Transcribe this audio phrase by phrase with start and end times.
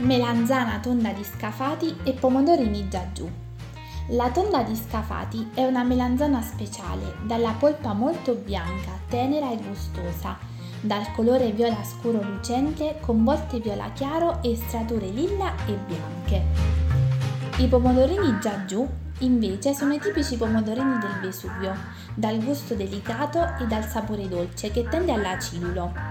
[0.00, 3.28] melanzana tonda di scafati e pomodorini già giù.
[4.08, 10.38] La tonda di scafati è una melanzana speciale, dalla polpa molto bianca, tenera e gustosa,
[10.80, 16.42] dal colore viola scuro lucente con volte viola chiaro e strature lilla e bianche.
[17.58, 21.76] I pomodorini già giù invece sono i tipici pomodorini del Vesuvio,
[22.14, 26.09] dal gusto delicato e dal sapore dolce che tende all'acidulo.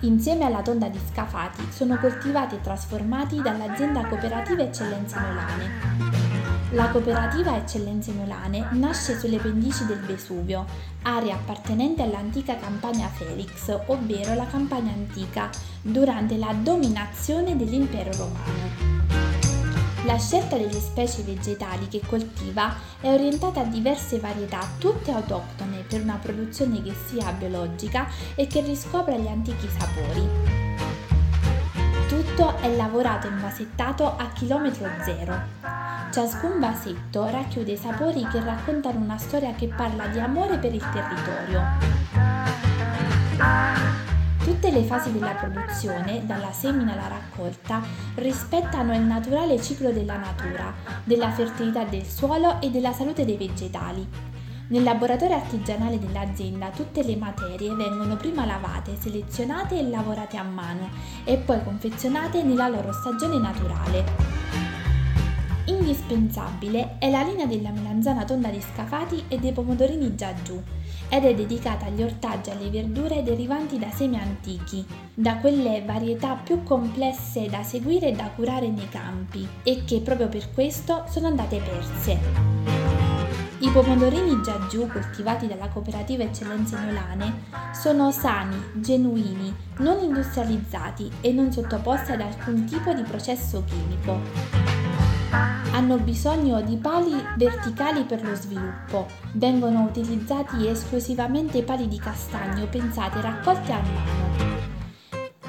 [0.00, 6.34] Insieme alla tonda di Scafati sono coltivati e trasformati dall'azienda Cooperativa Eccellenze Nolane.
[6.72, 10.66] La cooperativa Eccellenze Nolane nasce sulle pendici del Vesuvio,
[11.02, 15.48] area appartenente all'antica campagna Felix, ovvero la campagna antica,
[15.80, 19.25] durante la dominazione dell'impero romano.
[20.06, 26.00] La scelta delle specie vegetali che coltiva è orientata a diverse varietà, tutte autoctone, per
[26.00, 28.06] una produzione che sia biologica
[28.36, 30.28] e che riscopra gli antichi sapori.
[32.06, 35.42] Tutto è lavorato in vasettato a chilometro zero.
[36.12, 41.64] Ciascun vasetto racchiude sapori che raccontano una storia che parla di amore per il territorio.
[44.46, 47.82] Tutte le fasi della produzione, dalla semina alla raccolta,
[48.14, 54.06] rispettano il naturale ciclo della natura, della fertilità del suolo e della salute dei vegetali.
[54.68, 60.90] Nel laboratorio artigianale dell'azienda tutte le materie vengono prima lavate, selezionate e lavorate a mano
[61.24, 64.04] e poi confezionate nella loro stagione naturale.
[65.64, 70.62] Indispensabile è la linea della melanzana tonda di scafati e dei pomodorini già giù,
[71.08, 76.34] ed è dedicata agli ortaggi e alle verdure derivanti da semi antichi, da quelle varietà
[76.34, 81.26] più complesse da seguire e da curare nei campi e che proprio per questo sono
[81.26, 82.18] andate perse.
[83.58, 91.32] I pomodorini già giù coltivati dalla cooperativa Eccellenze Nolane sono sani, genuini, non industrializzati e
[91.32, 94.75] non sottoposti ad alcun tipo di processo chimico
[95.76, 99.06] hanno bisogno di pali verticali per lo sviluppo.
[99.32, 104.54] Vengono utilizzati esclusivamente pali di castagno pensati e raccolti a mano.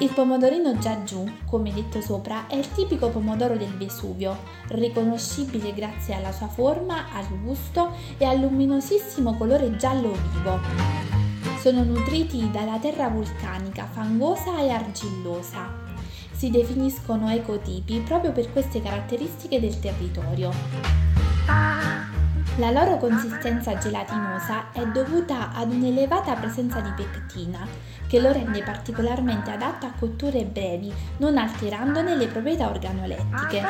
[0.00, 4.36] Il pomodorino già giù, come detto sopra, è il tipico pomodoro del Vesuvio,
[4.68, 10.60] riconoscibile grazie alla sua forma, al gusto e al luminosissimo colore giallo vivo.
[11.58, 15.87] Sono nutriti dalla terra vulcanica, fangosa e argillosa,
[16.38, 20.52] si definiscono ecotipi proprio per queste caratteristiche del territorio.
[22.58, 27.66] La loro consistenza gelatinosa è dovuta ad un'elevata presenza di pectina,
[28.06, 33.60] che lo rende particolarmente adatto a cotture brevi, non alterandone le proprietà organolettiche.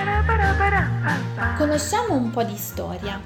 [1.57, 3.19] Conosciamo un po' di storia.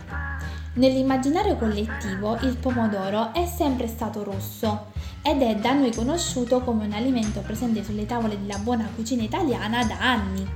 [0.74, 4.86] Nell'immaginario collettivo il pomodoro è sempre stato rosso,
[5.22, 9.84] ed è da noi conosciuto come un alimento presente sulle tavole della buona cucina italiana
[9.84, 10.46] da anni.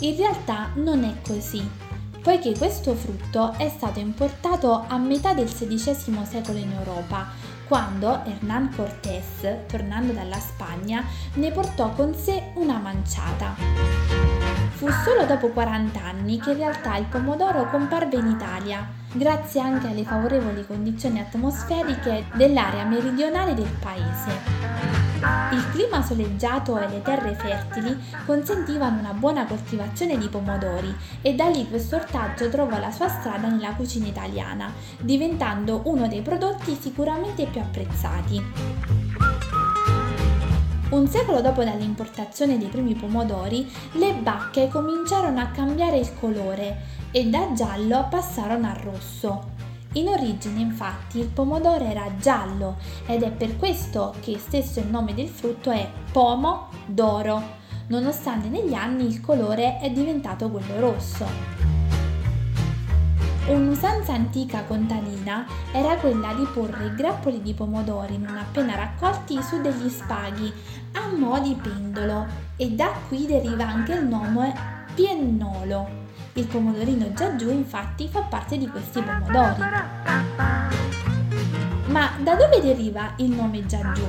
[0.00, 1.66] In realtà non è così,
[2.22, 7.28] poiché questo frutto è stato importato a metà del XVI secolo in Europa,
[7.66, 14.25] quando Hernán Cortés, tornando dalla Spagna, ne portò con sé una manciata.
[14.76, 19.88] Fu solo dopo 40 anni che in realtà il pomodoro comparve in Italia, grazie anche
[19.88, 24.38] alle favorevoli condizioni atmosferiche dell'area meridionale del paese.
[25.52, 31.48] Il clima soleggiato e le terre fertili consentivano una buona coltivazione di pomodori e da
[31.48, 34.70] lì questo ortaggio trovò la sua strada nella cucina italiana,
[35.00, 39.35] diventando uno dei prodotti sicuramente più apprezzati.
[40.88, 47.26] Un secolo dopo dall'importazione dei primi pomodori, le bacche cominciarono a cambiare il colore e
[47.26, 49.54] da giallo passarono al rosso.
[49.94, 52.76] In origine infatti il pomodoro era giallo
[53.06, 57.42] ed è per questo che stesso il nome del frutto è pomo d'oro,
[57.88, 61.75] nonostante negli anni il colore è diventato quello rosso.
[63.48, 69.88] Un'usanza antica contadina era quella di porre grappoli di pomodori non appena raccolti su degli
[69.88, 70.52] spaghi
[70.92, 72.26] a mo' di pendolo
[72.56, 74.52] e da qui deriva anche il nome
[74.94, 75.88] piennolo.
[76.32, 79.62] Il pomodorino già giù infatti fa parte di questi pomodori.
[81.86, 84.02] Ma da dove deriva il nome già giù?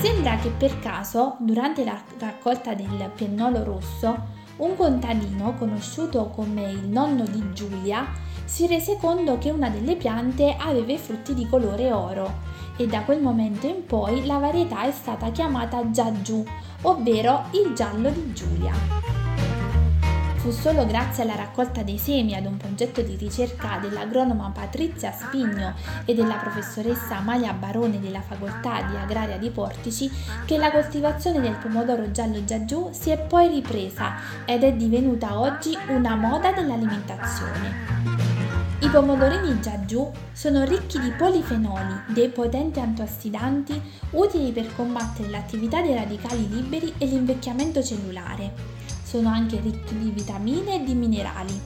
[0.00, 6.86] Sembra che per caso, durante la raccolta del piennolo rosso, un contadino, conosciuto come il
[6.86, 8.06] nonno di Giulia,
[8.44, 13.02] si rese conto che una delle piante aveva i frutti di colore oro e da
[13.02, 16.44] quel momento in poi la varietà è stata chiamata Giaggiù,
[16.82, 19.23] ovvero il giallo di Giulia.
[20.44, 25.72] Fu solo grazie alla raccolta dei semi ad un progetto di ricerca dell'agronoma Patrizia Spigno
[26.04, 30.10] e della professoressa Amalia Barone della Facoltà di Agraria di Portici
[30.44, 35.78] che la coltivazione del pomodoro giallo giaggiù si è poi ripresa ed è divenuta oggi
[35.88, 38.02] una moda dell'alimentazione.
[38.80, 43.80] I pomodorini giaggiù sono ricchi di polifenoli, dei potenti antiossidanti
[44.10, 48.74] utili per combattere l'attività dei radicali liberi e l'invecchiamento cellulare.
[49.14, 51.56] Sono anche ricchi di vitamine e di minerali.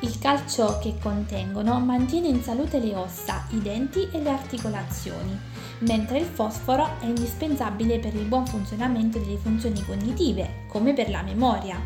[0.00, 5.38] Il calcio che contengono mantiene in salute le ossa, i denti e le articolazioni,
[5.80, 11.20] mentre il fosforo è indispensabile per il buon funzionamento delle funzioni cognitive, come per la
[11.20, 11.78] memoria.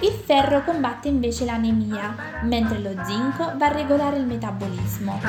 [0.00, 5.20] Il ferro combatte invece l'anemia, mentre lo zinco va a regolare il metabolismo.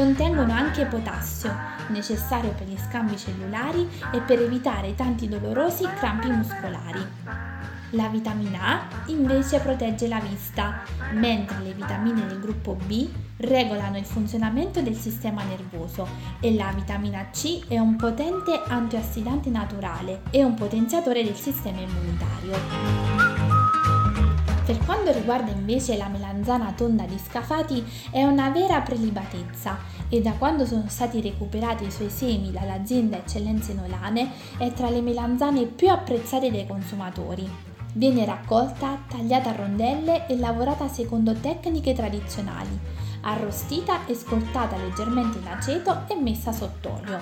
[0.00, 1.54] Contengono anche potassio,
[1.88, 7.06] necessario per gli scambi cellulari e per evitare tanti dolorosi crampi muscolari.
[7.90, 14.06] La vitamina A invece protegge la vista, mentre le vitamine del gruppo B regolano il
[14.06, 16.08] funzionamento del sistema nervoso
[16.40, 23.29] e la vitamina C è un potente antiossidante naturale e un potenziatore del sistema immunitario.
[24.70, 29.76] Per quanto riguarda invece la melanzana tonda di Scafati è una vera prelibatezza
[30.08, 35.00] e da quando sono stati recuperati i suoi semi dall'azienda Eccellenze Nolane è tra le
[35.00, 37.50] melanzane più apprezzate dai consumatori.
[37.94, 42.78] Viene raccolta, tagliata a rondelle e lavorata secondo tecniche tradizionali,
[43.22, 47.18] arrostita e scoltata leggermente in aceto e messa sott'olio.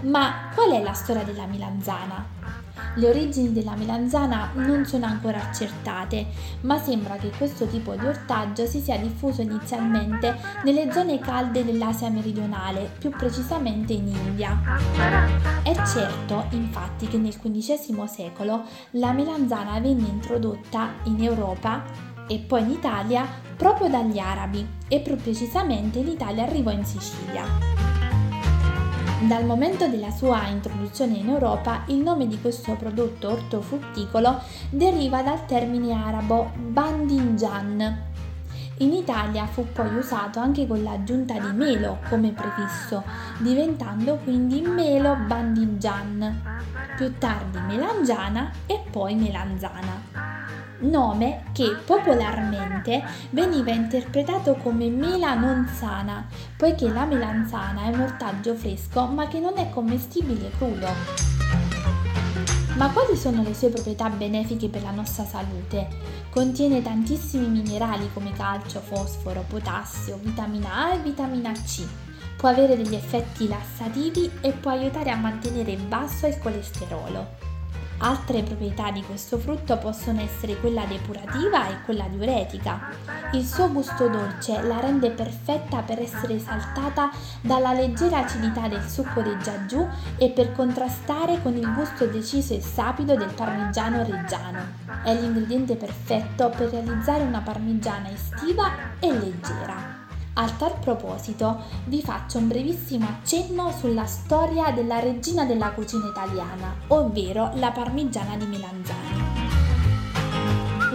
[0.00, 2.63] Ma qual è la storia della melanzana?
[2.96, 6.26] Le origini della melanzana non sono ancora accertate,
[6.60, 12.08] ma sembra che questo tipo di ortaggio si sia diffuso inizialmente nelle zone calde dell'Asia
[12.08, 14.60] meridionale, più precisamente in India.
[15.62, 18.62] È certo, infatti, che nel XV secolo
[18.92, 21.82] la melanzana venne introdotta in Europa
[22.28, 23.26] e poi in Italia
[23.56, 27.73] proprio dagli arabi e più precisamente l'Italia arrivò in Sicilia.
[29.26, 34.38] Dal momento della sua introduzione in Europa, il nome di questo prodotto ortofrutticolo
[34.68, 38.02] deriva dal termine arabo bandinjan.
[38.78, 43.02] In Italia fu poi usato anche con l'aggiunta di melo come prefisso,
[43.38, 46.42] diventando quindi melo bandinjan,
[46.94, 50.13] più tardi melangiana e poi melanzana
[50.80, 56.26] nome che popolarmente veniva interpretato come mela non sana,
[56.56, 61.32] poiché la melanzana è un ortaggio fresco ma che non è commestibile crudo.
[62.76, 65.86] Ma quali sono le sue proprietà benefiche per la nostra salute?
[66.28, 71.86] Contiene tantissimi minerali come calcio, fosforo, potassio, vitamina A e vitamina C.
[72.36, 77.53] Può avere degli effetti lassativi e può aiutare a mantenere basso il colesterolo.
[77.98, 82.90] Altre proprietà di questo frutto possono essere quella depurativa e quella diuretica.
[83.32, 87.10] Il suo gusto dolce la rende perfetta per essere saltata
[87.40, 89.86] dalla leggera acidità del succo di giaggiù
[90.16, 94.72] e per contrastare con il gusto deciso e sapido del parmigiano reggiano.
[95.02, 99.93] È l'ingrediente perfetto per realizzare una parmigiana estiva e leggera.
[100.36, 106.74] A tal proposito vi faccio un brevissimo accenno sulla storia della regina della cucina italiana,
[106.88, 109.42] ovvero la parmigiana di Melanzane.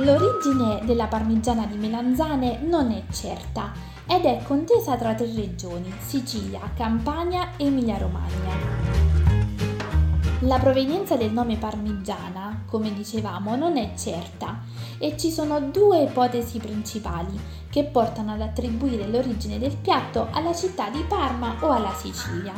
[0.03, 3.71] L'origine della parmigiana di Melanzane non è certa
[4.05, 9.08] ed è contesa tra tre regioni, Sicilia, Campania e Emilia-Romagna.
[10.43, 14.61] La provenienza del nome parmigiana, come dicevamo, non è certa
[14.97, 17.37] e ci sono due ipotesi principali
[17.69, 22.53] che portano ad attribuire l'origine del piatto alla città di Parma o alla Sicilia.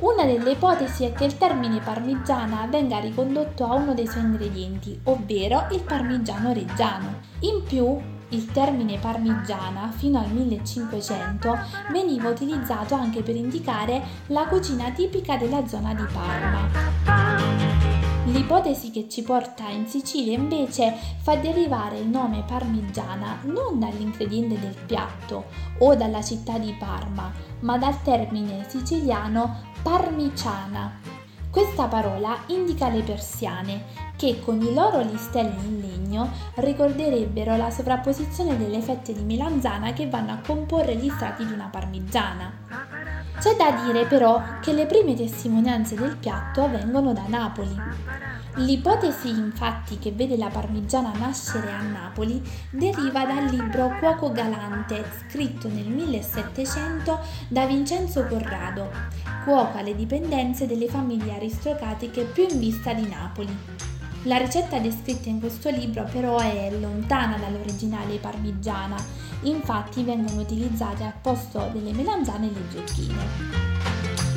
[0.00, 4.98] Una delle ipotesi è che il termine parmigiana venga ricondotto a uno dei suoi ingredienti,
[5.04, 7.20] ovvero il parmigiano reggiano.
[7.40, 7.98] In più,
[8.30, 11.58] il termine parmigiana fino al 1500
[11.92, 17.76] veniva utilizzato anche per indicare la cucina tipica della zona di Parma.
[18.26, 24.74] L'ipotesi che ci porta in Sicilia invece fa derivare il nome parmigiana non dall'ingrediente del
[24.84, 25.44] piatto
[25.78, 31.15] o dalla città di Parma, ma dal termine siciliano parmiciana,
[31.56, 33.84] questa parola indica le persiane,
[34.14, 40.06] che con i loro listelli in legno ricorderebbero la sovrapposizione delle fette di melanzana che
[40.06, 42.52] vanno a comporre gli strati di una parmigiana.
[43.40, 47.74] C'è da dire però che le prime testimonianze del piatto vengono da Napoli.
[48.58, 55.68] L'ipotesi infatti che vede la parmigiana nascere a Napoli deriva dal libro Cuoco Galante, scritto
[55.68, 58.90] nel 1700 da Vincenzo Corrado,
[59.44, 63.54] cuoco alle dipendenze delle famiglie aristocratiche più in vista di Napoli.
[64.22, 68.96] La ricetta descritta in questo libro però è lontana dall'originale parmigiana,
[69.42, 73.84] infatti vengono utilizzate al posto delle melanzane le zucchine.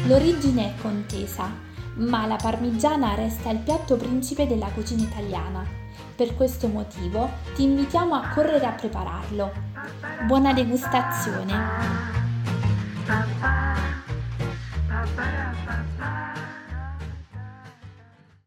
[0.08, 5.66] L'origine è contesa, ma la parmigiana resta il piatto principe della cucina italiana.
[6.16, 9.52] Per questo motivo ti invitiamo a correre a prepararlo.
[10.26, 12.19] Buona degustazione!